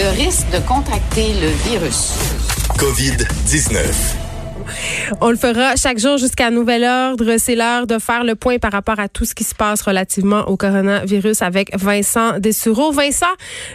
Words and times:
Le 0.00 0.08
risque 0.12 0.48
de 0.50 0.60
contracter 0.60 1.34
le 1.34 1.48
virus. 1.68 2.14
COVID-19. 2.78 4.19
On 5.20 5.30
le 5.30 5.36
fera 5.36 5.76
chaque 5.76 5.98
jour 5.98 6.18
jusqu'à 6.18 6.50
nouvel 6.50 6.84
ordre. 6.84 7.36
C'est 7.38 7.54
l'heure 7.54 7.86
de 7.86 7.98
faire 7.98 8.24
le 8.24 8.34
point 8.34 8.58
par 8.58 8.72
rapport 8.72 8.98
à 8.98 9.08
tout 9.08 9.24
ce 9.24 9.34
qui 9.34 9.44
se 9.44 9.54
passe 9.54 9.82
relativement 9.82 10.48
au 10.48 10.56
coronavirus 10.56 11.42
avec 11.42 11.76
Vincent 11.76 12.38
Dessureau. 12.38 12.92
Vincent, 12.92 13.26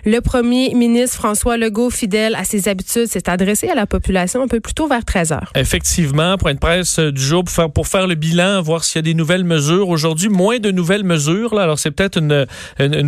le 0.06 0.20
premier 0.20 0.74
ministre 0.74 1.18
François 1.18 1.58
Legault, 1.58 1.90
fidèle 1.90 2.36
à 2.36 2.44
ses 2.44 2.68
habitudes, 2.68 3.08
s'est 3.08 3.30
adressé 3.30 3.70
à 3.70 3.76
la 3.76 3.86
population 3.86 4.42
un 4.42 4.48
peu 4.48 4.60
plus 4.60 4.74
tôt 4.74 4.88
vers 4.88 5.04
13 5.04 5.32
heures. 5.32 5.52
Effectivement, 5.56 6.38
point 6.38 6.54
de 6.54 6.60
presse 6.60 7.00
du 7.00 7.22
jour 7.22 7.44
pour 7.74 7.88
faire, 7.88 8.08
le 8.08 8.16
bilan, 8.16 8.62
voir 8.62 8.84
s'il 8.84 8.98
y 8.98 9.00
a 9.00 9.02
des 9.02 9.14
nouvelles 9.14 9.44
mesures. 9.44 9.90
Aujourd'hui, 9.90 10.30
moins 10.30 10.60
de 10.60 10.72
nouvelles 10.72 11.04
mesures. 11.04 11.58
Alors, 11.60 11.80
c'est 11.80 11.92
peut-être 11.92 12.18
une, 12.18 12.46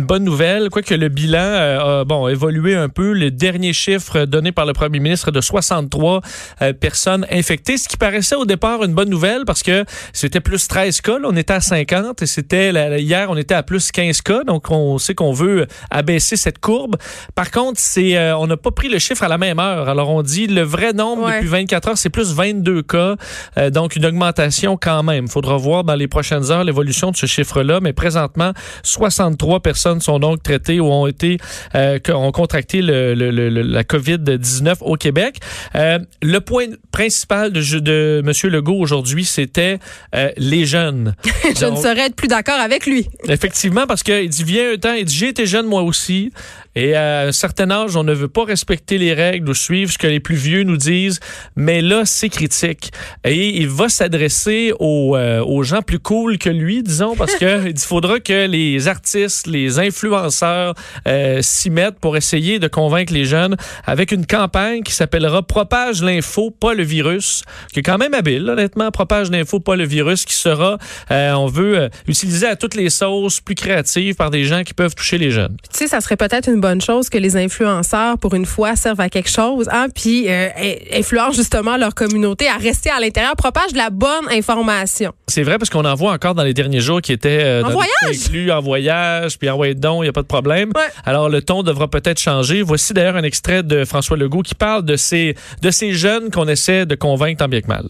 bonne 0.04 0.24
nouvelle. 0.24 0.68
Quoique 0.70 0.94
le 0.94 1.08
bilan 1.08 1.38
euh, 1.38 2.04
a 2.04 2.30
évolué 2.30 2.74
un 2.74 2.88
peu. 2.88 3.12
Les 3.12 3.30
derniers 3.30 3.72
chiffres 3.72 4.24
donnés 4.24 4.52
par 4.52 4.66
le 4.66 4.72
premier 4.72 5.00
ministre 5.00 5.30
de 5.30 5.40
63 5.40 6.20
euh, 6.62 6.72
personnes 6.72 7.26
infectées, 7.30 7.77
ce 7.78 7.88
qui 7.88 7.96
paraît 7.96 8.18
au 8.36 8.44
départ 8.44 8.82
une 8.84 8.94
bonne 8.94 9.08
nouvelle 9.08 9.44
parce 9.46 9.62
que 9.62 9.84
c'était 10.12 10.40
plus 10.40 10.68
13 10.68 11.00
cas. 11.00 11.18
on 11.24 11.36
était 11.36 11.54
à 11.54 11.60
50 11.60 12.22
et 12.22 12.26
c'était 12.26 13.00
hier, 13.00 13.28
on 13.30 13.36
était 13.36 13.54
à 13.54 13.62
plus 13.62 13.90
15 13.92 14.22
cas. 14.22 14.44
Donc, 14.44 14.70
on 14.70 14.98
sait 14.98 15.14
qu'on 15.14 15.32
veut 15.32 15.66
abaisser 15.90 16.36
cette 16.36 16.58
courbe. 16.58 16.96
Par 17.34 17.50
contre, 17.50 17.80
c'est 17.80 18.16
euh, 18.16 18.36
on 18.36 18.46
n'a 18.46 18.56
pas 18.56 18.70
pris 18.70 18.88
le 18.88 18.98
chiffre 18.98 19.22
à 19.22 19.28
la 19.28 19.38
même 19.38 19.58
heure. 19.58 19.88
Alors, 19.88 20.10
on 20.10 20.22
dit 20.22 20.46
le 20.46 20.62
vrai 20.62 20.92
nombre 20.92 21.30
depuis 21.30 21.48
24 21.48 21.88
heures, 21.88 21.98
c'est 21.98 22.10
plus 22.10 22.34
22 22.34 22.82
cas. 22.82 23.16
Euh, 23.56 23.70
donc, 23.70 23.96
une 23.96 24.06
augmentation 24.06 24.76
quand 24.76 25.02
même. 25.02 25.24
Il 25.26 25.30
faudra 25.30 25.56
voir 25.56 25.84
dans 25.84 25.94
les 25.94 26.08
prochaines 26.08 26.50
heures 26.50 26.64
l'évolution 26.64 27.10
de 27.10 27.16
ce 27.16 27.26
chiffre-là. 27.26 27.80
Mais 27.80 27.92
présentement, 27.92 28.52
63 28.82 29.60
personnes 29.60 30.00
sont 30.00 30.18
donc 30.18 30.42
traitées 30.42 30.80
ou 30.80 30.86
ont 30.86 31.06
été 31.06 31.38
euh, 31.74 31.98
ont 32.12 32.32
contracté 32.32 32.82
le, 32.82 33.14
la 33.14 33.82
COVID-19 33.84 34.76
au 34.80 34.96
Québec. 34.96 35.38
le 35.74 36.38
point 36.38 36.66
principal 36.90 37.52
de, 37.52 37.60
de 37.76 38.22
M. 38.24 38.50
Legault 38.50 38.78
aujourd'hui, 38.78 39.24
c'était 39.24 39.78
euh, 40.14 40.30
les 40.36 40.66
jeunes. 40.66 41.14
Je 41.58 41.66
ne 41.66 41.76
saurais 41.76 42.06
être 42.06 42.16
plus 42.16 42.28
d'accord 42.28 42.58
avec 42.58 42.86
lui. 42.86 43.06
effectivement, 43.28 43.86
parce 43.86 44.02
qu'il 44.02 44.28
dit, 44.28 44.44
viens 44.44 44.72
un 44.72 44.76
temps, 44.76 44.94
il 44.94 45.04
dit, 45.04 45.14
j'ai 45.14 45.28
été 45.28 45.46
jeune 45.46 45.66
moi 45.66 45.82
aussi. 45.82 46.32
Et 46.80 46.94
à 46.94 47.22
un 47.22 47.32
certain 47.32 47.72
âge, 47.72 47.96
on 47.96 48.04
ne 48.04 48.12
veut 48.14 48.28
pas 48.28 48.44
respecter 48.44 48.98
les 48.98 49.12
règles 49.12 49.48
ou 49.48 49.54
suivre 49.54 49.90
ce 49.90 49.98
que 49.98 50.06
les 50.06 50.20
plus 50.20 50.36
vieux 50.36 50.62
nous 50.62 50.76
disent. 50.76 51.18
Mais 51.56 51.82
là, 51.82 52.02
c'est 52.04 52.28
critique. 52.28 52.92
Et 53.24 53.48
il 53.58 53.68
va 53.68 53.88
s'adresser 53.88 54.72
aux, 54.78 55.16
euh, 55.16 55.44
aux, 55.44 55.64
gens 55.64 55.82
plus 55.82 55.98
cool 55.98 56.38
que 56.38 56.48
lui, 56.48 56.84
disons, 56.84 57.16
parce 57.16 57.34
qu'il 57.34 57.76
faudra 57.78 58.20
que 58.20 58.46
les 58.46 58.86
artistes, 58.86 59.48
les 59.48 59.80
influenceurs 59.80 60.74
euh, 61.08 61.42
s'y 61.42 61.68
mettent 61.68 61.98
pour 61.98 62.16
essayer 62.16 62.60
de 62.60 62.68
convaincre 62.68 63.12
les 63.12 63.24
jeunes 63.24 63.56
avec 63.84 64.12
une 64.12 64.24
campagne 64.24 64.84
qui 64.84 64.92
s'appellera 64.92 65.42
Propage 65.42 66.00
l'info, 66.04 66.52
pas 66.52 66.74
le 66.74 66.84
virus, 66.84 67.42
qui 67.72 67.80
est 67.80 67.82
quand 67.82 67.98
même 67.98 68.14
habile, 68.14 68.48
honnêtement. 68.48 68.92
Propage 68.92 69.32
l'info, 69.32 69.58
pas 69.58 69.74
le 69.74 69.84
virus, 69.84 70.24
qui 70.24 70.34
sera, 70.34 70.78
euh, 71.10 71.32
on 71.32 71.46
veut, 71.46 71.90
utiliser 72.06 72.46
à 72.46 72.54
toutes 72.54 72.76
les 72.76 72.88
sauces, 72.88 73.40
plus 73.40 73.56
créatives 73.56 74.14
par 74.14 74.30
des 74.30 74.44
gens 74.44 74.62
qui 74.62 74.74
peuvent 74.74 74.94
toucher 74.94 75.18
les 75.18 75.32
jeunes. 75.32 75.56
Tu 75.72 75.78
sais, 75.78 75.88
ça 75.88 76.00
serait 76.00 76.16
peut-être 76.16 76.48
une 76.48 76.60
bonne 76.60 76.67
bonne 76.68 76.80
chose 76.82 77.08
que 77.08 77.16
les 77.16 77.34
influenceurs, 77.36 78.18
pour 78.18 78.34
une 78.34 78.44
fois, 78.44 78.76
servent 78.76 79.00
à 79.00 79.08
quelque 79.08 79.30
chose, 79.30 79.70
hein, 79.72 79.86
puis 79.94 80.26
euh, 80.28 80.48
influencent 80.92 81.32
justement 81.32 81.78
leur 81.78 81.94
communauté 81.94 82.46
à 82.46 82.58
rester 82.58 82.90
à 82.90 83.00
l'intérieur, 83.00 83.36
propagent 83.36 83.72
de 83.72 83.78
la 83.78 83.88
bonne 83.88 84.28
information. 84.30 85.12
C'est 85.28 85.44
vrai 85.44 85.56
parce 85.56 85.70
qu'on 85.70 85.86
en 85.86 85.94
voit 85.94 86.12
encore 86.12 86.34
dans 86.34 86.42
les 86.42 86.52
derniers 86.52 86.80
jours 86.80 87.00
qui 87.00 87.12
étaient 87.12 87.42
euh, 87.42 87.62
en 87.64 87.70
voyage, 87.70 88.50
en 88.50 88.60
voyage, 88.60 89.38
puis 89.38 89.48
envoyés 89.48 89.74
don, 89.74 90.02
il 90.02 90.06
n'y 90.06 90.10
a 90.10 90.12
pas 90.12 90.20
de 90.20 90.26
problème. 90.26 90.72
Alors 91.06 91.30
le 91.30 91.40
ton 91.40 91.62
devra 91.62 91.88
peut-être 91.88 92.20
changer. 92.20 92.60
Voici 92.60 92.92
d'ailleurs 92.92 93.16
un 93.16 93.22
extrait 93.22 93.62
de 93.62 93.86
François 93.86 94.18
Legault 94.18 94.42
qui 94.42 94.54
parle 94.54 94.84
de 94.84 94.96
ces 94.96 95.34
de 95.62 95.70
ces 95.70 95.92
jeunes 95.94 96.30
qu'on 96.30 96.48
essaie 96.48 96.84
de 96.84 96.94
convaincre 96.94 97.38
tant 97.38 97.48
bien 97.48 97.62
que 97.62 97.68
mal. 97.68 97.86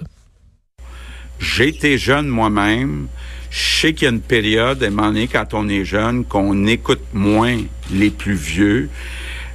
J'ai 1.40 1.68
été 1.68 1.98
jeune 1.98 2.28
moi-même. 2.28 3.08
Je 3.50 3.80
sais 3.80 3.92
qu'il 3.94 4.04
y 4.04 4.06
a 4.06 4.12
une 4.12 4.20
période, 4.20 4.82
à 4.82 4.86
un 4.86 5.26
quand 5.26 5.54
on 5.54 5.68
est 5.68 5.84
jeune, 5.84 6.24
qu'on 6.24 6.66
écoute 6.66 7.02
moins 7.12 7.58
les 7.90 8.10
plus 8.10 8.34
vieux, 8.34 8.90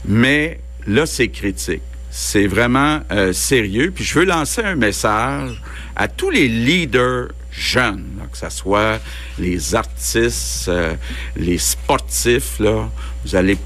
mais 0.06 0.60
là, 0.88 1.06
c'est 1.06 1.30
critique. 1.30 1.82
C'est 2.10 2.48
vraiment 2.48 3.02
euh, 3.12 3.34
sérieux. 3.34 3.92
Puis 3.94 4.04
je 4.04 4.20
veux 4.20 4.26
lancer 4.26 4.62
un 4.62 4.76
message 4.76 5.62
à 5.96 6.08
tous 6.08 6.30
les 6.30 6.48
leaders 6.48 7.30
jeunes, 7.52 8.20
que 8.32 8.38
ce 8.38 8.50
soit 8.50 9.00
les 9.40 9.76
artistes, 9.76 10.68
euh, 10.68 10.94
les 11.36 11.58
sportifs, 11.58 12.60
là. 12.60 12.90
Vous 13.26 13.36
allez 13.36 13.58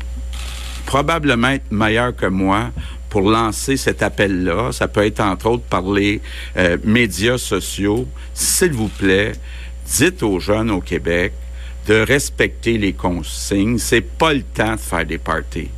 probablement 0.85 1.49
être 1.49 1.71
meilleurs 1.71 2.15
que 2.15 2.25
moi 2.25 2.71
pour 3.09 3.29
lancer 3.29 3.77
cet 3.77 4.03
appel-là. 4.03 4.71
Ça 4.71 4.87
peut 4.87 5.05
être 5.05 5.19
entre 5.19 5.47
autres 5.47 5.63
par 5.63 5.89
les 5.91 6.21
euh, 6.57 6.77
médias 6.83 7.37
sociaux. 7.37 8.07
S'il 8.33 8.73
vous 8.73 8.89
plaît, 8.89 9.33
dites 9.87 10.23
aux 10.23 10.39
jeunes 10.39 10.71
au 10.71 10.81
Québec 10.81 11.33
de 11.87 12.01
respecter 12.01 12.77
les 12.77 12.93
consignes. 12.93 13.77
C'est 13.77 14.01
pas 14.01 14.33
le 14.33 14.43
temps 14.43 14.73
de 14.73 14.79
faire 14.79 15.05
des 15.05 15.17
parties. 15.17 15.69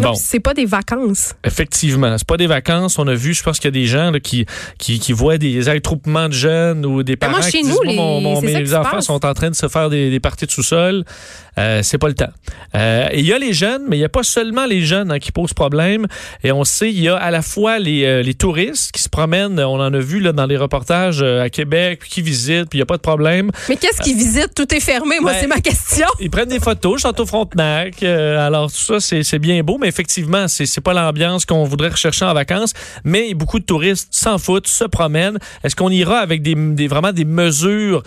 Bon. 0.00 0.14
C'est 0.14 0.40
pas 0.40 0.54
des 0.54 0.64
vacances. 0.64 1.34
Effectivement, 1.44 2.16
c'est 2.16 2.26
pas 2.26 2.36
des 2.36 2.46
vacances. 2.46 2.98
On 2.98 3.06
a 3.06 3.14
vu, 3.14 3.34
je 3.34 3.42
pense 3.42 3.58
qu'il 3.58 3.66
y 3.66 3.68
a 3.68 3.78
des 3.80 3.86
gens 3.86 4.12
qui, 4.22 4.46
qui, 4.78 4.98
qui, 4.98 5.12
voient 5.12 5.38
des 5.38 5.68
attroupements 5.68 6.28
de 6.28 6.34
jeunes 6.34 6.86
ou 6.86 7.02
des 7.02 7.16
parents 7.16 7.32
moi, 7.32 7.42
chez 7.42 7.60
qui 7.60 7.64
nous, 7.64 7.78
disent, 7.84 7.96
mon, 7.96 8.40
mes 8.40 8.74
enfants 8.74 9.00
sont 9.00 9.24
en 9.26 9.34
train 9.34 9.50
de 9.50 9.54
se 9.54 9.68
faire 9.68 9.90
des, 9.90 10.10
des 10.10 10.20
parties 10.20 10.46
de 10.46 10.50
sous-sol. 10.50 11.04
Euh, 11.58 11.80
c'est 11.82 11.98
pas 11.98 12.08
le 12.08 12.14
temps. 12.14 12.30
Euh, 12.74 13.08
il 13.12 13.26
y 13.26 13.32
a 13.32 13.38
les 13.38 13.52
jeunes, 13.52 13.82
mais 13.88 13.98
il 13.98 14.00
y 14.00 14.04
a 14.04 14.08
pas 14.08 14.22
seulement 14.22 14.66
les 14.66 14.82
jeunes 14.82 15.10
hein, 15.10 15.18
qui 15.18 15.32
posent 15.32 15.52
problème. 15.52 16.06
Et 16.44 16.52
on 16.52 16.64
sait, 16.64 16.90
il 16.90 17.00
y 17.00 17.08
a 17.08 17.16
à 17.16 17.30
la 17.30 17.42
fois 17.42 17.78
les, 17.78 18.04
euh, 18.04 18.22
les 18.22 18.34
touristes 18.34 18.92
qui 18.92 19.02
se 19.02 19.08
promènent. 19.08 19.58
On 19.60 19.80
en 19.80 19.92
a 19.92 19.98
vu 19.98 20.20
là, 20.20 20.32
dans 20.32 20.46
les 20.46 20.56
reportages 20.56 21.20
euh, 21.22 21.42
à 21.42 21.50
Québec, 21.50 22.00
puis 22.00 22.10
qui 22.10 22.22
visitent, 22.22 22.70
puis 22.70 22.78
il 22.78 22.80
y 22.80 22.82
a 22.82 22.86
pas 22.86 22.96
de 22.96 23.02
problème. 23.02 23.50
Mais 23.68 23.76
qu'est-ce 23.76 24.00
qu'ils 24.00 24.16
visitent? 24.16 24.54
Tout 24.54 24.72
est 24.74 24.80
fermé. 24.80 25.20
Moi, 25.20 25.32
ben, 25.32 25.38
c'est 25.40 25.46
ma 25.46 25.60
question. 25.60 26.06
Ils 26.20 26.30
prennent 26.30 26.48
des 26.48 26.60
photos, 26.60 27.02
Château 27.02 27.26
Frontenac. 27.26 28.02
alors 28.02 28.70
tout 28.70 28.98
ça, 28.98 29.00
c'est 29.00 29.38
bien 29.38 29.62
beau, 29.62 29.78
mais 29.78 29.89
effectivement, 29.90 30.48
c'est 30.48 30.66
c'est 30.66 30.80
pas 30.80 30.94
l'ambiance 30.94 31.44
qu'on 31.44 31.64
voudrait 31.64 31.88
rechercher 31.88 32.24
en 32.24 32.34
vacances. 32.34 32.72
Mais 33.04 33.34
beaucoup 33.34 33.58
de 33.58 33.64
touristes 33.64 34.08
s'en 34.10 34.38
foutent, 34.38 34.66
se 34.66 34.84
promènent. 34.84 35.38
Est-ce 35.64 35.76
qu'on 35.76 35.90
ira 35.90 36.18
avec 36.18 36.42
des, 36.42 36.54
des, 36.54 36.88
vraiment 36.88 37.12
des 37.12 37.24
mesures 37.24 38.02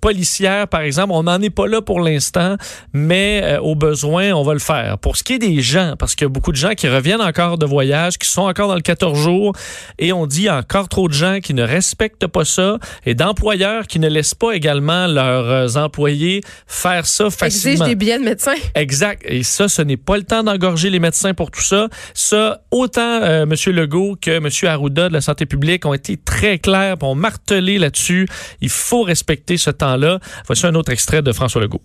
policières, 0.00 0.68
par 0.68 0.80
exemple? 0.82 1.12
On 1.12 1.22
n'en 1.22 1.40
est 1.40 1.50
pas 1.50 1.66
là 1.66 1.80
pour 1.80 2.00
l'instant 2.00 2.56
mais 2.92 3.40
euh, 3.42 3.60
au 3.60 3.74
besoin, 3.74 4.32
on 4.32 4.42
va 4.42 4.52
le 4.52 4.58
faire. 4.58 4.98
Pour 4.98 5.16
ce 5.16 5.22
qui 5.22 5.34
est 5.34 5.38
des 5.38 5.60
gens, 5.60 5.94
parce 5.98 6.14
qu'il 6.14 6.24
y 6.24 6.26
a 6.26 6.30
beaucoup 6.30 6.52
de 6.52 6.56
gens 6.56 6.74
qui 6.74 6.88
reviennent 6.88 7.20
encore 7.20 7.58
de 7.58 7.66
voyage, 7.66 8.18
qui 8.18 8.28
sont 8.28 8.42
encore 8.42 8.68
dans 8.68 8.74
le 8.74 8.80
14 8.80 9.18
jours, 9.18 9.54
et 9.98 10.12
on 10.12 10.26
dit 10.26 10.50
encore 10.50 10.88
trop 10.88 11.08
de 11.08 11.12
gens 11.12 11.38
qui 11.42 11.54
ne 11.54 11.62
respectent 11.62 12.26
pas 12.26 12.44
ça, 12.44 12.78
et 13.04 13.14
d'employeurs 13.14 13.86
qui 13.86 13.98
ne 13.98 14.08
laissent 14.08 14.34
pas 14.34 14.52
également 14.52 15.06
leurs 15.06 15.76
euh, 15.76 15.80
employés 15.80 16.42
faire 16.66 17.06
ça 17.06 17.30
facilement. 17.30 17.84
Exige 17.84 17.88
des 17.88 17.94
billets 17.94 18.18
de 18.18 18.24
médecin. 18.24 18.54
Exact. 18.74 19.22
Et 19.26 19.42
ça, 19.42 19.68
ce 19.68 19.82
n'est 19.82 19.96
pas 19.96 20.16
le 20.16 20.24
temps 20.24 20.42
d'engorger 20.58 20.90
les 20.90 20.98
médecins 20.98 21.34
pour 21.34 21.50
tout 21.50 21.62
ça. 21.62 21.88
Ça, 22.14 22.62
autant 22.70 23.22
euh, 23.22 23.44
M. 23.44 23.74
Legault 23.74 24.16
que 24.20 24.30
M. 24.30 24.48
Arruda 24.68 25.08
de 25.08 25.12
la 25.12 25.20
santé 25.20 25.46
publique 25.46 25.84
ont 25.86 25.94
été 25.94 26.16
très 26.16 26.58
clairs, 26.58 26.96
ont 27.02 27.14
martelé 27.14 27.78
là-dessus. 27.78 28.28
Il 28.60 28.70
faut 28.70 29.02
respecter 29.02 29.56
ce 29.56 29.70
temps-là. 29.70 30.18
Voici 30.46 30.66
un 30.66 30.74
autre 30.74 30.92
extrait 30.92 31.22
de 31.22 31.32
François 31.32 31.60
Legault. 31.60 31.82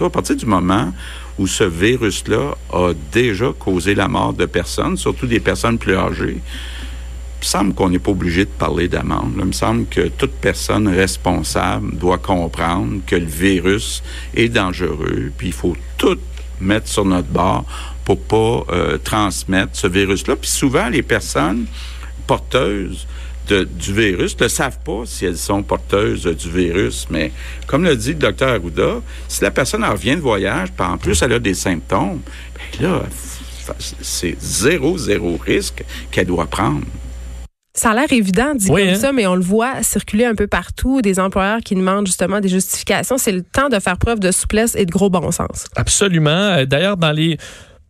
À 0.00 0.10
partir 0.10 0.34
du 0.34 0.46
moment 0.46 0.92
où 1.38 1.46
ce 1.46 1.62
virus-là 1.64 2.56
a 2.72 2.92
déjà 3.12 3.52
causé 3.56 3.94
la 3.94 4.08
mort 4.08 4.32
de 4.32 4.44
personnes, 4.44 4.96
surtout 4.96 5.26
des 5.26 5.38
personnes 5.38 5.78
plus 5.78 5.94
âgées, 5.94 6.38
il 6.40 7.40
me 7.40 7.44
semble 7.44 7.74
qu'on 7.74 7.90
n'est 7.90 7.98
pas 7.98 8.10
obligé 8.10 8.44
de 8.44 8.50
parler 8.50 8.88
d'amende. 8.88 9.34
Il 9.38 9.44
me 9.44 9.52
semble 9.52 9.86
que 9.86 10.08
toute 10.08 10.32
personne 10.32 10.88
responsable 10.88 11.96
doit 11.96 12.18
comprendre 12.18 13.02
que 13.06 13.16
le 13.16 13.26
virus 13.26 14.02
est 14.34 14.48
dangereux, 14.48 15.30
puis 15.36 15.48
il 15.48 15.52
faut 15.52 15.76
tout 15.96 16.18
mettre 16.60 16.88
sur 16.88 17.04
notre 17.04 17.28
bord 17.28 17.64
pour 18.04 18.20
pas 18.20 18.64
euh, 18.74 18.98
transmettre 18.98 19.70
ce 19.74 19.86
virus-là. 19.86 20.36
Puis 20.36 20.50
souvent, 20.50 20.88
les 20.88 21.02
personnes 21.02 21.66
porteuses 22.26 23.06
de- 23.48 23.64
du 23.64 23.92
virus 23.92 24.38
ne 24.40 24.48
savent 24.48 24.78
pas 24.84 25.02
si 25.04 25.26
elles 25.26 25.36
sont 25.36 25.62
porteuses 25.62 26.24
du 26.26 26.50
virus. 26.50 27.06
Mais 27.10 27.32
comme 27.66 27.84
le 27.84 27.94
dit 27.96 28.10
le 28.10 28.14
docteur 28.18 28.50
Arruda, 28.50 29.00
si 29.28 29.42
la 29.42 29.50
personne 29.50 29.84
en 29.84 29.92
revient 29.92 30.16
de 30.16 30.20
voyage, 30.20 30.68
puis 30.72 30.86
en 30.86 30.96
plus 30.96 31.20
elle 31.22 31.32
a 31.34 31.38
des 31.38 31.54
symptômes, 31.54 32.20
ben 32.80 32.86
là, 32.88 33.02
c'est 34.00 34.36
zéro, 34.40 34.96
zéro 34.98 35.38
risque 35.44 35.84
qu'elle 36.10 36.26
doit 36.26 36.46
prendre. 36.46 36.82
Ça 37.76 37.90
a 37.90 37.94
l'air 37.94 38.12
évident 38.12 38.54
dit 38.54 38.70
Oui, 38.70 38.82
comme 38.84 38.90
hein? 38.94 38.98
ça, 38.98 39.12
mais 39.12 39.26
on 39.26 39.34
le 39.34 39.42
voit 39.42 39.82
circuler 39.82 40.24
un 40.24 40.34
peu 40.36 40.46
partout, 40.46 41.02
des 41.02 41.18
employeurs 41.18 41.58
qui 41.60 41.74
demandent 41.74 42.06
justement 42.06 42.38
des 42.40 42.48
justifications. 42.48 43.18
C'est 43.18 43.32
le 43.32 43.42
temps 43.42 43.68
de 43.68 43.78
faire 43.80 43.98
preuve 43.98 44.20
de 44.20 44.30
souplesse 44.30 44.76
et 44.76 44.86
de 44.86 44.92
gros 44.92 45.10
bon 45.10 45.30
sens. 45.32 45.66
Absolument. 45.74 46.30
Euh, 46.30 46.66
D'ailleurs, 46.66 46.96
dans 46.96 47.10
les 47.10 47.36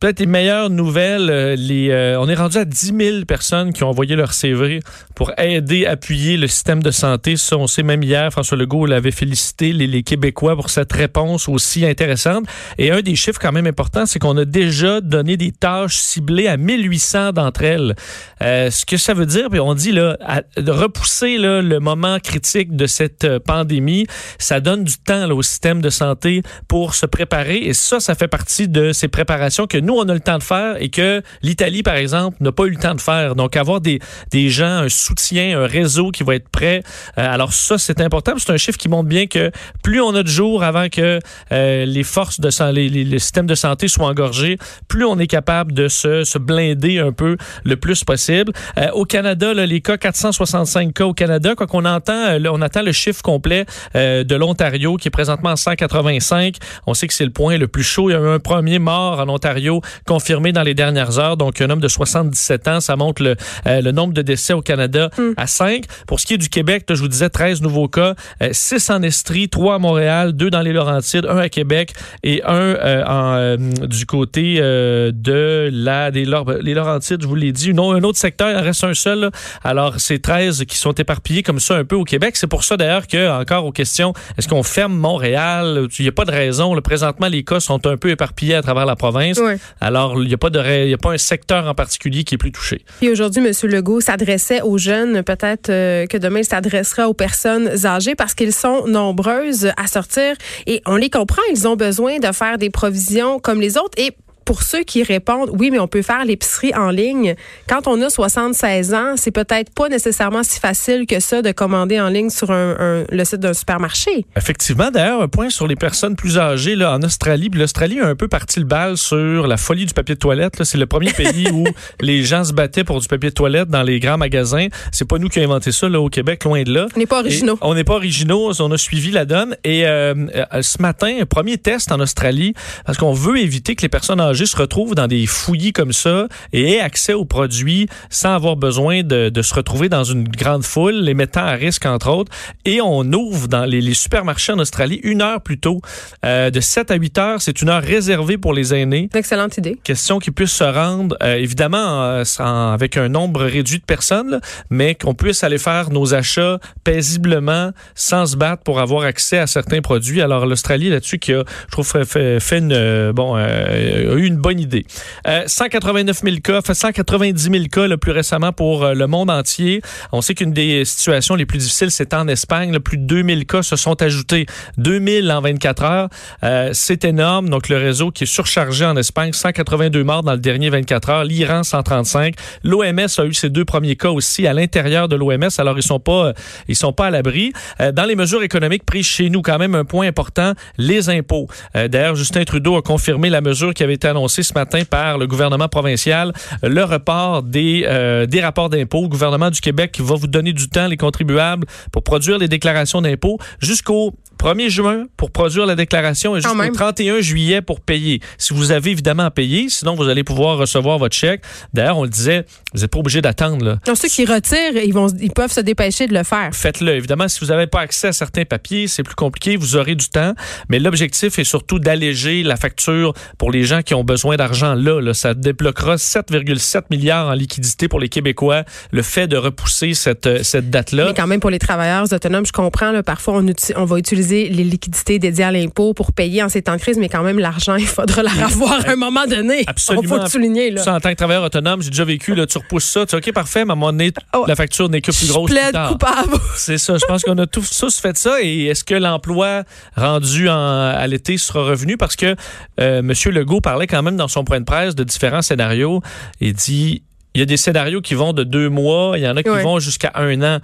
peut-être 0.05 0.21
les 0.21 0.27
meilleures 0.27 0.69
nouvelles, 0.69 1.31
euh, 1.31 1.57
euh, 1.59 2.17
on 2.21 2.29
est 2.29 2.35
rendu 2.35 2.59
à 2.59 2.67
10 2.67 2.93
000 2.95 3.25
personnes 3.25 3.73
qui 3.73 3.85
ont 3.85 3.89
envoyé 3.89 4.17
leur 4.17 4.35
CV 4.35 4.81
pour 5.15 5.33
aider, 5.39 5.87
appuyer 5.87 6.37
le 6.37 6.47
système 6.47 6.83
de 6.83 6.91
santé. 6.91 7.39
Ça, 7.39 7.57
on 7.57 7.67
sait 7.67 7.83
même 7.83 8.03
hier, 8.03 8.31
François 8.31 8.59
Legault 8.59 8.85
l'avait 8.85 9.13
félicité 9.13 9.73
les, 9.73 10.03
Québécois 10.03 10.57
pour 10.57 10.69
cette 10.69 10.93
réponse 10.93 11.49
aussi 11.49 11.87
intéressante. 11.87 12.45
Et 12.77 12.91
un 12.91 13.01
des 13.01 13.17
chiffres 13.17 13.39
quand 13.41 13.53
même 13.53 13.67
importants, 13.67 14.05
c'est 14.05 14.19
qu'on 14.19 14.37
a 14.37 14.45
déjà 14.45 15.01
donné 15.01 15.39
des 15.39 15.53
tâches 15.53 15.97
ciblées 15.97 16.49
à 16.49 16.59
1800 16.59 17.33
d'entre 17.33 17.63
elles. 17.63 17.95
Euh, 18.43 18.71
ce 18.71 18.85
que 18.85 18.99
ça 18.99 19.15
veut 19.15 19.25
dire, 19.25 19.49
puis 19.49 19.61
on 19.61 19.73
dit 19.73 19.93
là, 19.93 20.19
repousser 20.67 21.39
le 21.39 21.79
moment 21.79 22.19
critique 22.19 22.77
de 22.77 22.87
cette 22.87 23.39
pandémie, 23.39 24.07
ça 24.39 24.61
donne 24.61 24.85
du 24.85 24.99
temps 24.99 25.31
au 25.31 25.41
système 25.41 25.81
de 25.81 25.89
santé 25.89 26.43
pour 26.69 26.95
se 26.95 27.07
préparer. 27.07 27.57
Et 27.57 27.73
ça, 27.73 28.01
ça 28.01 28.15
fait 28.15 28.29
partie 28.29 28.69
de 28.69 28.93
ces 28.93 29.09
préparations 29.09 29.67
que 29.67 29.79
nous, 29.79 29.94
on 29.97 30.09
a 30.09 30.15
le 30.15 30.21
temps 30.21 30.39
de 30.39 30.43
faire 30.43 30.77
et 30.81 30.89
que 30.89 31.23
l'Italie, 31.43 31.83
par 31.83 31.97
exemple, 31.97 32.37
n'a 32.41 32.53
pas 32.53 32.65
eu 32.65 32.71
le 32.71 32.77
temps 32.77 32.95
de 32.95 33.01
faire. 33.01 33.35
Donc, 33.35 33.57
avoir 33.57 33.81
des, 33.81 33.99
des 34.31 34.49
gens, 34.51 34.65
un 34.85 34.89
soutien, 34.89 35.61
un 35.61 35.67
réseau 35.67 36.11
qui 36.11 36.23
va 36.23 36.35
être 36.35 36.49
prêt. 36.49 36.83
euh, 37.19 37.27
alors 37.35 37.53
ça, 37.53 37.79
c'est 37.79 38.01
important. 38.01 38.33
C'est 38.39 38.51
un 38.53 38.57
chiffre 38.57 38.79
qui 38.79 38.89
montre 38.89 39.09
bien 39.09 39.27
que 39.27 39.51
plus 39.83 40.01
on 40.01 40.15
a 40.15 40.23
de 40.23 40.29
jours 40.29 40.63
avant 40.63 40.89
que 40.89 41.19
euh, 41.53 41.85
les 41.85 42.03
forces 42.03 42.41
de 42.41 42.51
les, 42.73 42.89
les- 42.89 43.05
le 43.05 43.19
système 43.19 43.47
de 43.47 43.55
santé 43.55 43.89
soient 43.89 44.07
engorgés, 44.09 44.59
plus 44.89 45.05
on 45.05 45.19
est 45.19 45.27
capable 45.27 45.73
de 45.73 45.89
se, 45.89 46.25
se 46.25 46.39
blinder 46.39 46.99
un 46.99 47.13
peu 47.13 47.37
le 47.65 47.77
plus 47.77 48.05
possible. 48.05 48.53
Euh, 48.79 48.91
au 48.93 49.05
Canada, 49.05 49.53
là, 49.55 49.67
les 49.67 49.81
cas, 49.81 49.97
465 49.99 50.93
cas 50.95 51.05
au 51.07 51.15
Canada. 51.15 51.55
Quoi 51.55 51.67
qu'on 51.67 51.85
entend, 51.85 52.13
euh, 52.13 52.39
on 52.51 52.63
attend 52.63 52.83
le 52.83 52.93
chiffre 52.93 53.23
complet 53.23 53.67
de 53.95 54.35
l'Ontario 54.35 54.97
qui 54.97 55.09
est 55.09 55.11
présentement 55.11 55.51
à 55.51 55.57
185. 55.57 56.57
On 56.87 56.95
sait 56.95 57.07
que 57.07 57.15
c'est 57.15 57.25
le 57.25 57.31
point 57.31 57.57
le 57.59 57.69
plus 57.69 57.83
chaud. 57.83 58.11
Il 58.11 58.13
y 58.13 58.17
a 58.17 58.21
eu 58.21 58.29
un 58.29 58.39
premier 58.39 58.79
mort 58.79 59.21
en 59.21 59.29
Ontario 59.29 59.81
confirmé 60.07 60.53
dans 60.53 60.63
les 60.63 60.75
dernières 60.75 61.19
heures. 61.19 61.37
Donc, 61.37 61.61
un 61.61 61.71
homme 61.71 61.81
de 61.81 61.89
77 61.89 62.69
ans, 62.69 62.81
ça 62.81 62.97
montre 62.97 63.23
le, 63.23 63.37
euh, 63.67 63.81
le 63.81 63.93
nombre 63.93 64.15
de 64.15 64.23
décès 64.23 64.53
au 64.53 64.63
Canada 64.63 65.11
à 65.37 65.47
5. 65.47 65.85
Pour 66.07 66.21
ce 66.21 66.27
qui 66.27 66.35
est 66.35 66.39
du 66.39 66.49
Québec, 66.49 66.85
je 66.89 67.01
vous 67.01 67.09
disais 67.09 67.29
13 67.29 67.63
nouveaux 67.63 67.89
cas, 67.89 68.15
euh, 68.43 68.51
6 68.53 68.91
en 68.91 69.03
Estrie, 69.03 69.49
3 69.49 69.77
à 69.77 69.79
Montréal, 69.79 70.33
2 70.33 70.51
dans 70.51 70.63
les 70.63 70.73
Laurentides, 70.73 71.27
1 71.27 71.37
à 71.39 71.49
Québec 71.49 71.93
et 72.23 72.43
1 72.45 72.55
euh, 72.55 73.05
en, 73.05 73.35
euh, 73.35 73.57
du 73.57 74.07
côté 74.07 74.57
euh, 74.59 75.13
de 75.15 75.71
la 75.73 76.11
des 76.11 76.25
les 76.63 76.75
Laurentides, 76.75 77.23
je 77.23 77.27
vous 77.27 77.35
l'ai 77.35 77.53
dit. 77.53 77.75
Non, 77.75 77.93
un 77.93 78.03
autre 78.03 78.19
secteur, 78.19 78.51
il 78.51 78.57
en 78.57 78.63
reste 78.63 78.85
un 78.85 78.95
seul. 78.95 79.21
là. 79.21 79.31
Alors, 79.63 79.95
c'est 79.99 80.21
13 80.21 80.65
qui 80.67 80.77
sont 80.77 80.93
éparpillés 80.93 81.43
comme 81.43 81.61
ça 81.61 81.77
un 81.77 81.85
peu 81.85 81.97
au 81.97 82.05
Québec. 82.05 82.37
C'est 82.37 82.47
pour 82.47 82.65
ça 82.65 82.77
d'ailleurs 82.77 83.07
que, 83.07 83.31
encore 83.41 83.65
aux 83.65 83.73
questions, 83.73 84.13
est-ce 84.39 84.49
qu'on 84.49 84.63
ferme 84.63 84.95
Montréal? 84.95 85.87
Il 85.99 86.03
n'y 86.03 86.09
a 86.09 86.13
pas 86.13 86.25
de 86.25 86.31
raison. 86.31 86.75
Là, 86.75 86.81
présentement, 86.81 87.29
les 87.29 87.45
cas 87.45 87.61
sont 87.61 87.87
un 87.87 87.97
peu 87.97 88.11
éparpillés 88.11 88.55
à 88.55 88.63
travers 88.63 88.87
la 88.87 88.97
province. 88.97 89.39
Ouais. 89.39 89.59
Alors, 89.81 90.21
il 90.21 90.29
n'y 90.29 90.35
a, 90.35 90.39
pas 90.39 90.51
de 90.51 90.97
pas 90.97 91.13
un 91.13 91.19
secteur 91.19 91.67
en 91.67 91.75
particulier 91.75 92.25
qui 92.25 92.35
est 92.35 92.39
plus 92.39 92.53
touché. 92.53 92.85
Puis 93.01 93.11
aujourd'hui, 93.11 93.45
M. 93.45 93.53
Legault 93.71 94.01
s'adressait 94.01 94.63
aux 94.63 94.79
jeunes. 94.79 95.23
Peut-être 95.23 95.71
euh, 95.71 96.07
que 96.07 96.17
demain, 96.17 96.41
il 96.41 96.45
s'adressera 96.45 97.09
aux 97.09 97.15
personnes 97.15 97.87
âgées 97.87 98.15
parce 98.15 98.35
qu'ils 98.35 98.53
sont 98.53 98.87
nombreuses 98.87 99.71
à 99.77 99.87
sortir 99.87 100.35
et 100.67 100.83
on 100.87 100.97
les 100.97 101.11
comprend. 101.11 101.43
Ils 101.51 101.69
ont 101.69 101.77
besoin 101.77 102.19
de 102.19 102.33
faire 102.33 102.59
des 102.59 102.71
provisions 102.71 103.39
comme 103.39 103.61
les 103.61 103.77
autres 103.77 103.99
et 103.99 104.13
pour 104.45 104.63
ceux 104.63 104.83
qui 104.83 105.03
répondent, 105.03 105.51
oui, 105.59 105.71
mais 105.71 105.79
on 105.79 105.89
peut 105.89 106.03
faire 106.03 106.25
l'épicerie 106.25 106.75
en 106.75 106.91
ligne. 106.91 107.35
Quand 107.69 107.87
on 107.87 108.01
a 108.03 108.11
76 108.11 108.95
ans, 108.95 109.15
c'est 109.17 109.31
peut-être 109.31 109.73
pas 109.73 109.89
nécessairement 109.89 110.43
si 110.43 110.61
facile 110.61 111.07
que 111.07 111.21
ça 111.21 111.43
de 111.43 111.53
commander 111.53 112.01
en 112.01 112.09
ligne 112.09 112.31
sur 112.31 112.51
un- 112.51 112.77
un- 112.79 113.05
le 113.11 113.25
site 113.25 113.41
d'un 113.41 113.55
supermarché. 113.55 114.27
Effectivement, 114.37 114.91
d'ailleurs, 114.91 115.23
un 115.23 115.29
point 115.29 115.51
sur 115.51 115.67
les 115.67 115.77
personnes 115.77 116.17
plus 116.17 116.39
âgées 116.39 116.77
là, 116.77 116.93
en 116.95 117.03
Australie. 117.03 117.51
L'Australie 117.55 118.01
a 118.01 118.07
un 118.07 118.15
peu 118.17 118.29
parti 118.29 118.59
le 118.61 118.67
bal 118.67 118.97
sur 118.97 119.47
la 119.47 119.57
folie 119.57 119.87
du 119.87 119.95
papier 119.95 120.15
de 120.15 120.21
toilette. 120.21 120.63
C'est 120.65 120.79
le 120.79 120.87
premier 120.87 121.13
pays 121.13 121.49
où 121.53 121.65
les 122.01 122.23
gens 122.25 122.45
se 122.45 122.53
battaient 122.53 122.85
pour 122.85 123.01
du 123.01 123.07
papier 123.09 123.31
de 123.31 123.35
toilette 123.35 123.69
dans 123.69 123.83
les 123.83 124.01
grands 124.01 124.19
magasins. 124.19 124.67
C'est 124.93 125.07
pas 125.09 125.19
nous 125.19 125.29
qui 125.29 125.39
avons 125.41 125.53
inventé 125.53 125.73
ça 125.73 125.89
là, 125.89 126.01
au 126.01 126.09
Québec, 126.09 126.45
loin 126.45 126.63
de 126.63 126.73
là. 126.73 126.87
On 126.95 126.99
n'est 126.99 127.07
pas 127.07 127.21
originaux. 127.21 127.55
Et 127.55 127.59
on 127.63 127.75
n'est 127.75 127.85
pas 127.85 127.95
originaux, 127.95 128.53
on 128.61 128.73
a 128.73 128.77
suivi 128.79 129.11
la 129.11 129.25
donne. 129.25 129.57
Et 129.65 129.87
euh, 129.87 130.15
euh, 130.35 130.63
ce 130.63 130.81
matin, 130.83 131.15
un 131.21 131.27
premier 131.27 131.59
test 131.59 131.93
en 131.93 132.01
Australie, 132.01 132.55
parce 132.85 132.99
qu'on 132.99 133.13
veut 133.13 133.39
éviter 133.39 133.75
que 133.77 133.83
les 133.83 133.89
personnes 133.89 134.21
âgées 134.21 134.34
se 134.35 134.57
retrouvent 134.57 134.95
dans 134.95 135.07
des 135.07 135.27
fouillis 135.27 135.73
comme 135.73 135.93
ça 135.93 136.29
et 136.53 136.73
aient 136.73 136.81
accès 136.81 137.13
aux 137.13 137.25
produits 137.25 137.89
sans 138.11 138.35
avoir 138.35 138.57
besoin 138.57 139.03
de, 139.03 139.29
de 139.29 139.43
se 139.43 139.55
retrouver 139.55 139.89
dans 139.89 140.05
une 140.05 140.29
grande 140.29 140.65
foule, 140.65 140.95
les 140.95 141.15
mettant 141.15 141.45
à 141.45 141.53
risque, 141.53 141.87
entre 141.87 142.11
autres. 142.11 142.33
Et 142.65 142.81
on 142.81 143.03
ouvre 143.13 143.49
dans 143.49 143.65
les, 143.65 143.81
les 143.81 143.95
supermarchés 143.95 144.53
en 144.53 144.59
Australie 144.59 145.01
une 145.03 145.23
heure 145.23 145.41
plus 145.41 145.59
tôt. 145.59 145.81
Euh, 146.25 146.51
de 146.51 146.61
7 146.61 146.91
à 146.91 146.95
8 146.97 147.19
heures, 147.19 147.43
c'est 147.43 147.63
une 147.63 147.69
heure 147.69 147.83
réservée 147.83 148.39
pour 148.39 148.53
les 148.53 148.75
aînés 148.75 149.09
excellente 149.25 149.57
idée. 149.59 149.79
question 149.83 150.19
qu'ils 150.19 150.33
puissent 150.33 150.53
se 150.53 150.65
rendre, 150.65 151.17
euh, 151.23 151.37
évidemment, 151.37 152.03
euh, 152.03 152.25
avec 152.39 152.97
un 152.97 153.09
nombre 153.09 153.43
réduit 153.43 153.79
de 153.79 153.85
personnes, 153.85 154.31
là, 154.31 154.41
mais 154.71 154.95
qu'on 154.95 155.15
puisse 155.15 155.45
aller 155.45 155.59
faire 155.59 155.91
nos 155.91 156.15
achats 156.15 156.59
paisiblement 156.85 157.71
sans 157.95 158.27
se 158.27 158.37
battre 158.37 158.63
pour 158.63 158.81
avoir 158.81 159.05
accès 159.05 159.39
à 159.39 159.47
certains 159.47 159.81
produits. 159.81 160.21
Alors, 160.21 160.47
l'Australie, 160.47 160.91
là-dessus, 160.91 161.19
qui 161.19 161.33
a, 161.33 161.45
je 161.67 161.73
trouve, 161.73 161.87
fait, 162.05 162.59
une, 162.59 163.13
bon, 163.13 163.37
euh, 163.37 164.15
une 164.27 164.37
bonne 164.37 164.61
idée. 164.61 164.85
Euh, 165.27 165.45
189 165.47 166.21
000 166.23 166.37
cas, 166.43 166.61
fait 166.63 166.75
190 166.75 167.43
000 167.43 167.65
cas 167.71 167.87
le 167.87 167.97
plus 167.97 168.13
récemment 168.13 168.53
pour 168.53 168.85
euh, 168.85 168.95
le 168.95 169.07
monde 169.07 169.31
entier. 169.31 169.83
On 170.13 170.21
sait 170.21 170.35
qu'une 170.35 170.53
des 170.53 170.85
situations 170.85 171.35
les 171.35 171.47
plus 171.47 171.59
difficiles, 171.59 171.91
c'est 171.91 172.15
en 172.15 172.29
Espagne. 172.29 172.79
Plus 172.79 172.99
de 172.99 173.05
2000 173.05 173.47
cas 173.47 173.63
se 173.63 173.77
sont 173.77 174.01
ajoutés. 174.03 174.47
2000 174.79 175.31
en 175.31 175.41
24 175.41 175.83
heures. 175.85 176.09
Euh, 176.43 176.71
c'est 176.73 177.05
énorme. 177.05 177.49
Donc, 177.49 177.69
le 177.69 177.77
réseau 177.77 178.11
qui 178.11 178.25
est 178.25 178.27
surchargé 178.27 178.85
en 178.85 178.97
Espagne, 178.97 179.33
182 179.33 180.05
morts 180.05 180.23
dans 180.23 180.33
le 180.33 180.39
dernier 180.39 180.71
24 180.71 181.11
heures. 181.11 181.25
L'Iran, 181.25 181.63
135. 181.63 182.35
L'OMS 182.63 183.07
a 183.19 183.25
eu 183.25 183.35
ses 183.35 183.51
deux 183.51 183.65
premiers 183.65 183.97
cas 183.97 184.11
aussi 184.11 184.47
à 184.47 184.53
l'intérieur 184.53 185.09
de 185.09 185.17
l'OMS. 185.17 185.49
Alors, 185.59 185.79
ils 185.79 185.83
sont 185.83 186.01
pas, 186.01 186.27
euh, 186.27 186.33
ils 186.69 186.77
sont 186.77 186.93
pas 186.93 187.07
à 187.07 187.11
l'abri. 187.11 187.53
Dans 187.93 188.05
les 188.05 188.17
mesures 188.17 188.43
économiques 188.43 188.85
prises 188.85 189.07
chez 189.07 189.31
nous, 189.31 189.43
quand 189.43 189.59
même 189.59 189.75
un 189.75 189.85
point 189.85 190.07
important, 190.07 190.55
les 190.79 191.09
impôts. 191.09 191.49
Euh, 191.77 191.89
D'ailleurs, 191.89 192.17
Justin 192.17 192.45
Trudeau 192.45 192.77
a 192.77 192.83
confirmé 192.83 193.31
la 193.31 193.41
mesure 193.41 193.75
qui 193.75 193.83
avait 193.83 193.95
été 193.95 194.09
annoncée 194.15 194.43
ce 194.43 194.55
matin 194.55 194.83
par 194.89 195.19
le 195.19 195.27
gouvernement 195.27 195.69
provincial, 195.69 196.33
le 196.63 196.85
report 196.85 197.43
des, 197.43 197.85
euh, 197.87 198.27
des 198.27 198.41
rapports 198.41 198.71
d'impôts. 198.71 199.03
Le 199.03 199.09
gouvernement 199.09 199.51
du 199.51 199.61
Québec 199.61 199.93
qui 199.93 200.03
va 200.03 200.15
vous 200.15 200.27
donner 200.27 200.53
du 200.53 200.69
temps, 200.69 200.87
les 200.87 200.97
contribuables, 200.97 201.67
pour 201.93 202.03
produire 202.03 202.39
les 202.39 202.49
déclarations 202.49 203.03
d'impôts 203.03 203.39
jusqu'au 203.61 204.15
1er 204.45 204.69
juin 204.69 205.07
pour 205.17 205.31
produire 205.31 205.65
la 205.65 205.75
déclaration 205.75 206.37
et 206.37 206.41
jusqu'au 206.41 206.55
même. 206.55 206.75
31 206.75 207.21
juillet 207.21 207.63
pour 207.63 207.81
payer. 207.81 208.21
Si 208.37 208.53
vous 208.53 208.73
avez 208.73 208.91
évidemment 208.91 209.25
à 209.25 209.31
payer, 209.31 209.69
sinon 209.71 209.95
vous 209.95 210.09
allez 210.09 210.23
pouvoir 210.23 210.59
recevoir 210.59 210.99
votre 210.99 211.17
chèque. 211.17 211.43
D'ailleurs, 211.73 211.99
on 211.99 212.05
le 212.05 212.11
disait, 212.11 212.45
vous 212.75 212.81
n'êtes 212.81 212.91
pas 212.91 212.99
obligé 212.99 213.23
d'attendre. 213.23 213.79
Donc, 213.87 213.97
ceux 213.97 214.09
qui 214.09 214.27
retirent, 214.27 214.77
ils, 214.77 214.93
vont, 214.93 215.09
ils 215.21 215.31
peuvent 215.31 215.53
se 215.53 215.61
dépêcher 215.61 216.07
de 216.07 216.15
le 216.15 216.25
faire. 216.25 216.51
Faites-le. 216.53 216.95
Évidemment, 216.95 217.29
si 217.29 217.41
vous 217.41 217.47
n'avez 217.47 217.67
pas 217.67 217.81
accès 217.81 218.09
à 218.09 218.13
certains 218.13 218.45
papiers, 218.45 218.87
c'est 218.87 219.03
plus 219.03 219.15
compliqué, 219.15 219.57
vous 219.57 219.77
aurez 219.77 219.95
du 219.95 220.09
temps. 220.09 220.35
Mais 220.69 220.79
l'objectif 220.79 221.39
est 221.39 221.45
surtout 221.45 221.79
d'alléger 221.79 222.43
la 222.43 222.57
facture 222.57 223.15
pour 223.39 223.51
les 223.51 223.65
gens 223.65 223.81
qui 223.81 223.95
ont 223.95 224.04
besoin 224.05 224.37
d'argent 224.37 224.75
là, 224.75 225.01
là. 225.01 225.15
Ça 225.15 225.35
débloquera 225.35 225.97
7,7 225.97 226.83
milliards 226.91 227.29
en 227.29 227.33
liquidité 227.33 227.89
pour 227.89 228.01
les 228.01 228.09
Québécois. 228.09 228.65
Le 228.93 229.03
fait 229.03 229.27
de 229.27 229.37
repousser 229.37 229.95
cette, 229.95 230.27
euh, 230.27 230.43
cette 230.43 230.71
date-là. 230.71 231.07
Mais 231.09 231.15
quand 231.15 231.27
même, 231.27 231.41
pour 231.41 231.51
les 231.51 231.59
travailleurs 231.59 232.13
autonomes, 232.13 232.47
je 232.47 232.53
comprends, 232.53 232.91
là, 232.93 233.03
parfois, 233.03 233.35
on, 233.39 233.47
on 233.77 233.85
va 233.85 233.99
utiliser 233.99 234.49
les 234.49 234.65
liquidités 234.65 235.19
dédiées 235.19 235.45
à 235.45 235.53
l'impôt 235.53 235.95
pour 235.95 236.13
payer 236.13 236.43
en 236.43 236.49
ces 236.49 236.63
temps 236.63 236.77
de 236.77 236.81
crise, 236.81 236.99
mais 236.99 237.09
quand 237.09 237.23
même, 237.23 237.39
l'argent, 237.39 237.75
il 237.79 237.87
faudra 237.87 238.23
la 238.23 238.31
revoir 238.31 238.81
à 238.87 238.91
un 238.93 238.97
moment 238.97 239.27
donné. 239.27 239.65
Absolument. 239.67 240.03
Il 240.03 240.09
faut 240.09 240.19
le 240.19 240.27
souligner. 240.27 240.71
Là. 240.71 240.83
Ça, 240.83 240.95
en 240.95 241.01
tant 241.01 241.11
que 241.11 241.17
travailleur 241.17 241.45
autonome, 241.45 241.83
j'ai 241.83 241.91
déjà 241.91 242.05
vécu, 242.05 242.35
là, 242.35 242.47
tu 242.47 242.59
repousses 242.59 242.85
ça, 242.85 243.07
tu 243.07 243.17
OK, 243.17 243.33
parfait, 243.33 243.65
mais 243.65 243.71
à 243.71 243.73
un 243.73 243.77
moment 243.77 243.93
donné, 243.93 244.13
Oh. 244.37 244.45
la 244.49 244.57
facture 244.57 244.89
n'est 244.89 245.01
que 245.01 245.13
plus 245.13 245.29
grosse. 245.29 245.51
Je 245.51 245.55
plaide 245.57 245.77
coupable. 245.89 246.35
C'est 246.57 246.79
ça. 246.79 246.97
Je 246.97 247.05
pense 247.07 247.23
qu'on 247.23 247.39
a 247.39 247.47
tous, 247.47 247.79
tous 247.79 247.99
fait 248.01 248.17
ça. 248.17 248.43
Et 248.43 248.67
est-ce 248.67 248.85
que 248.85 248.95
l'emploi 248.95 249.63
rendu 249.97 250.49
en- 250.49 250.55
à 250.95 251.07
l'été 251.07 251.39
sera 251.39 251.63
revenu? 251.65 251.97
Parce 251.97 252.17
que 252.17 252.35
euh, 252.81 252.99
M. 252.99 253.13
Legault 253.33 253.61
parlait 253.61 253.87
quand 253.87 253.94
même 254.03 254.17
dans 254.17 254.29
son 254.29 254.45
point 254.45 254.61
de 254.61 254.65
presse 254.65 254.95
de 254.95 255.05
différents 255.05 255.43
scénarios. 255.43 256.01
Il 256.41 256.53
dit, 256.55 257.03
il 257.35 257.41
y 257.41 257.43
a 257.43 257.47
des 257.47 257.57
scénarios 257.57 258.01
qui 258.01 258.15
vont 258.15 258.33
de 258.33 258.45
deux 258.45 258.69
mois, 258.69 259.15
il 259.17 259.25
y 259.25 259.29
en 259.29 259.37
a 259.37 259.43
qui 259.43 259.51
Ouais. 259.51 259.63
vont 259.63 259.79
jusqu'à 259.81 260.13
un 260.15 260.41
an. 260.43 260.59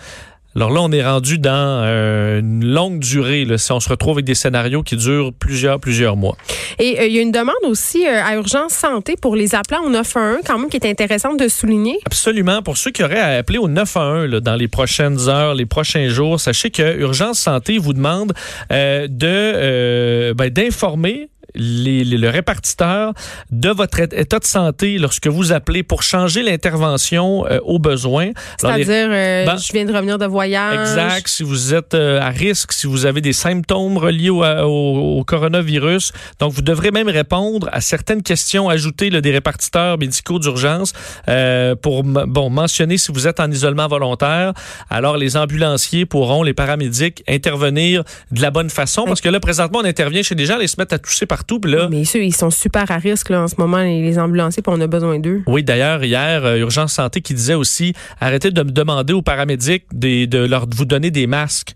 Alors 0.56 0.72
là, 0.72 0.80
on 0.82 0.90
est 0.90 1.04
rendu 1.04 1.38
dans 1.38 1.52
euh, 1.84 2.40
une 2.40 2.64
longue 2.64 2.98
durée, 2.98 3.44
là, 3.44 3.56
si 3.56 3.70
on 3.70 3.78
se 3.78 3.88
retrouve 3.88 4.14
avec 4.16 4.24
des 4.24 4.34
scénarios 4.34 4.82
qui 4.82 4.96
durent 4.96 5.32
plusieurs, 5.32 5.78
plusieurs 5.78 6.16
mois. 6.16 6.36
Et 6.80 6.98
euh, 6.98 7.06
il 7.06 7.12
y 7.12 7.20
a 7.20 7.22
une 7.22 7.30
demande 7.30 7.54
aussi 7.68 8.04
euh, 8.04 8.20
à 8.20 8.34
Urgence 8.34 8.72
Santé 8.72 9.14
pour 9.14 9.36
les 9.36 9.54
appelants 9.54 9.84
au 9.84 9.90
911, 9.90 10.38
quand 10.44 10.58
même, 10.58 10.68
qui 10.68 10.76
est 10.76 10.86
intéressante 10.90 11.38
de 11.38 11.46
souligner. 11.46 12.00
Absolument. 12.04 12.62
Pour 12.62 12.78
ceux 12.78 12.90
qui 12.90 13.04
auraient 13.04 13.20
à 13.20 13.36
appeler 13.38 13.58
au 13.58 13.68
911 13.68 14.28
là, 14.28 14.40
dans 14.40 14.56
les 14.56 14.66
prochaines 14.66 15.28
heures, 15.28 15.54
les 15.54 15.66
prochains 15.66 16.08
jours, 16.08 16.40
sachez 16.40 16.70
que 16.72 16.98
Urgence 16.98 17.38
Santé 17.38 17.78
vous 17.78 17.92
demande 17.92 18.32
de 18.70 20.32
ben, 20.32 20.50
d'informer 20.50 21.28
les- 21.54 22.04
les- 22.04 22.18
le 22.18 22.28
répartiteur 22.28 23.12
de 23.50 23.68
votre 23.70 24.00
état 24.00 24.38
de 24.38 24.44
santé 24.44 24.98
lorsque 24.98 25.26
vous 25.26 25.52
appelez 25.52 25.82
pour 25.82 26.02
changer 26.02 26.42
l'intervention 26.42 27.46
euh, 27.46 27.58
au 27.64 27.78
besoin. 27.78 28.30
Alors, 28.62 28.76
les- 28.76 28.84
C'est-à-dire, 28.84 29.08
euh, 29.12 29.46
Ben, 29.46 29.56
je 29.56 29.72
viens 29.72 29.84
de 29.84 29.92
revenir 29.92 30.18
de 30.18 30.26
voyage. 30.26 30.78
Exact. 30.90 31.28
Si 31.28 31.42
vous 31.42 31.74
êtes 31.74 31.94
euh, 31.94 32.20
à 32.20 32.28
risque, 32.30 32.72
si 32.72 32.86
vous 32.86 33.06
avez 33.06 33.20
des 33.20 33.32
symptômes 33.32 33.96
reliés 33.98 34.30
au, 34.30 34.44
au- 34.44 35.18
au 35.18 35.24
coronavirus, 35.24 36.12
donc 36.38 36.52
vous 36.52 36.62
devrez 36.62 36.90
même 36.90 37.08
répondre 37.08 37.68
à 37.72 37.80
certaines 37.80 38.22
questions 38.22 38.68
ajoutées 38.68 39.10
là, 39.10 39.20
des 39.20 39.30
répartiteurs 39.32 39.98
médicaux 39.98 40.38
d'urgence 40.38 40.92
euh, 41.28 41.74
pour 41.74 42.02
bon 42.04 42.50
mentionner 42.50 42.98
si 42.98 43.12
vous 43.12 43.26
êtes 43.26 43.40
en 43.40 43.50
isolement 43.50 43.88
volontaire. 43.88 44.52
Alors 44.88 45.16
les 45.16 45.36
ambulanciers 45.36 46.06
pourront, 46.06 46.42
les 46.42 46.54
paramédics 46.54 47.22
intervenir 47.28 48.04
de 48.30 48.42
la 48.42 48.50
bonne 48.50 48.70
façon 48.70 49.04
parce 49.04 49.20
que 49.20 49.28
là 49.28 49.40
présentement 49.40 49.80
on 49.80 49.84
intervient 49.84 50.22
chez 50.22 50.34
des 50.34 50.46
gens, 50.46 50.58
ils 50.60 50.68
se 50.68 50.76
mettent 50.78 50.92
à 50.92 50.98
tousser 50.98 51.26
partout, 51.40 51.58
puis 51.60 51.72
là. 51.72 51.88
Mais 51.90 52.04
ceux, 52.04 52.22
ils 52.22 52.34
sont 52.34 52.50
super 52.50 52.90
à 52.90 52.98
risque 52.98 53.30
là, 53.30 53.42
en 53.42 53.48
ce 53.48 53.54
moment, 53.58 53.78
les, 53.78 54.02
les 54.02 54.18
ambulanciers, 54.18 54.62
puis 54.62 54.72
on 54.76 54.80
a 54.80 54.86
besoin 54.86 55.18
d'eux. 55.18 55.42
Oui, 55.46 55.62
d'ailleurs, 55.62 56.04
hier, 56.04 56.44
euh, 56.44 56.58
Urgence 56.58 56.92
Santé 56.92 57.20
qui 57.22 57.32
disait 57.34 57.54
aussi 57.54 57.94
arrêtez 58.20 58.50
de 58.50 58.62
me 58.62 58.70
demander 58.70 59.12
aux 59.14 59.22
paramédics 59.22 59.84
des- 59.92 60.26
de 60.26 60.38
leur, 60.44 60.66
de 60.66 60.74
vous 60.76 60.84
donner 60.84 61.10
des 61.10 61.26
masques. 61.26 61.72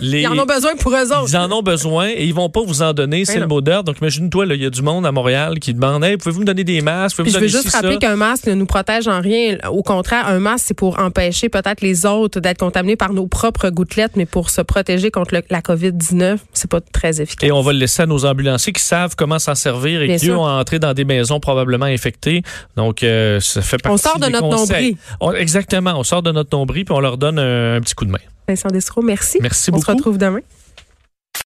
Les- 0.00 0.22
Ils 0.22 0.28
en 0.28 0.38
ont 0.38 0.44
besoin 0.46 0.74
pour 0.76 0.92
eux 0.94 1.12
autres. 1.12 1.28
Ils 1.28 1.36
en 1.36 1.50
ont 1.52 1.62
besoin 1.62 2.08
et 2.08 2.24
ils 2.24 2.34
vont 2.34 2.48
pas 2.48 2.62
vous 2.64 2.82
en 2.82 2.92
donner, 2.92 3.24
c'est 3.24 3.34
Ben 3.34 3.40
le 3.40 3.46
non. 3.46 3.54
mot 3.56 3.60
d'ordre. 3.60 3.84
Donc 3.84 3.98
imagine-toi, 4.00 4.46
il 4.50 4.62
y 4.62 4.66
a 4.66 4.70
du 4.70 4.82
monde 4.82 5.06
à 5.06 5.12
Montréal 5.12 5.58
qui 5.60 5.72
demande 5.74 6.04
Hey, 6.04 6.16
pouvez-vous 6.16 6.40
me 6.40 6.44
donner 6.44 6.64
des 6.64 6.80
masques? 6.80 7.22
Puis 7.22 7.30
je 7.32 7.38
veux 7.38 7.46
juste 7.48 7.68
ci, 7.70 7.76
rappeler 7.76 7.98
qu'un 7.98 8.16
masque 8.16 8.46
ne 8.46 8.54
nous 8.54 8.66
protège 8.66 9.06
en 9.08 9.20
rien. 9.20 9.56
Au 9.70 9.82
contraire, 9.82 10.26
un 10.28 10.38
masque, 10.40 10.64
c'est 10.68 10.74
pour 10.74 10.98
empêcher 10.98 11.48
peut-être 11.48 11.80
les 11.80 12.06
autres 12.06 12.40
d'être 12.40 12.58
contaminés 12.58 12.96
par 12.96 13.12
nos 13.12 13.26
propres 13.26 13.68
gouttelettes, 13.70 14.12
mais 14.16 14.26
pour 14.26 14.50
se 14.50 14.60
protéger 14.60 15.10
contre 15.10 15.34
le- 15.34 15.42
la 15.50 15.60
COVID-19, 15.60 16.38
c'est 16.52 16.70
pas 16.70 16.80
très 16.80 17.20
efficace. 17.20 17.48
Et 17.48 17.52
on 17.52 17.60
va 17.62 17.72
le 17.72 17.78
laisser 17.78 18.02
à 18.02 18.06
nos 18.06 18.24
ambulanciers 18.24 18.72
qui 18.72 18.82
savent 18.82 19.14
comment 19.16 19.38
s'en 19.38 19.54
servir 19.54 20.02
et 20.02 20.06
Bien 20.06 20.16
qui 20.18 20.26
sûr. 20.26 20.40
ont 20.40 20.46
entré 20.48 20.78
dans 20.78 20.92
des 20.94 21.04
maisons 21.04 21.40
probablement 21.40 21.86
infectées. 21.86 22.42
Donc, 22.76 23.02
euh, 23.02 23.38
ça 23.40 23.62
fait 23.62 23.80
partie 23.80 24.02
sort 24.02 24.18
de 24.18 24.26
des 24.26 24.32
notre 24.32 24.48
conseils. 24.48 24.76
nombril. 24.92 24.96
On- 25.20 25.32
exactement. 25.32 25.94
On 25.96 26.02
sort 26.02 26.22
de 26.22 26.32
notre 26.32 26.56
nombril 26.56 26.84
puis 26.84 26.94
on 26.94 27.00
leur 27.00 27.18
donne 27.18 27.38
un, 27.38 27.76
un 27.76 27.80
petit 27.80 27.94
coup 27.94 28.04
de 28.04 28.10
main. 28.10 28.18
Vincent 28.48 28.68
Dessereau, 28.68 29.02
merci. 29.02 29.38
Merci 29.40 29.70
On 29.70 29.78
se 29.78 29.80
beaucoup. 29.80 29.96
retrouve 29.96 30.18
demain. 30.18 30.40